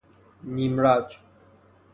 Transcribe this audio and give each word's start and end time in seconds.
نیم 0.43 0.75
رج 0.83 1.19